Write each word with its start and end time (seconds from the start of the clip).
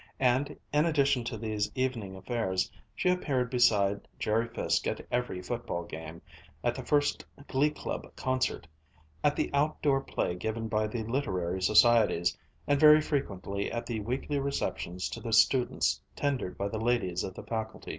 And 0.19 0.57
in 0.73 0.85
addition 0.85 1.23
to 1.25 1.37
these 1.37 1.71
evening 1.75 2.15
affairs, 2.15 2.71
she 2.95 3.09
appeared 3.09 3.51
beside 3.51 4.07
Jerry 4.17 4.47
Fiske 4.47 4.87
at 4.87 5.05
every 5.11 5.43
football 5.43 5.83
game, 5.83 6.23
at 6.63 6.73
the 6.73 6.83
first 6.83 7.23
Glee 7.47 7.69
Club 7.69 8.07
Concert, 8.15 8.67
at 9.23 9.35
the 9.35 9.51
outdoor 9.53 10.01
play 10.01 10.33
given 10.33 10.67
by 10.67 10.87
the 10.87 11.03
Literary 11.03 11.61
Societies, 11.61 12.35
and 12.65 12.79
very 12.79 12.99
frequently 12.99 13.71
at 13.71 13.85
the 13.85 13.99
weekly 13.99 14.39
receptions 14.39 15.07
to 15.09 15.21
the 15.21 15.33
students 15.33 16.01
tendered 16.15 16.57
by 16.57 16.67
the 16.67 16.81
ladies 16.81 17.23
of 17.23 17.35
the 17.35 17.43
faculty. 17.43 17.89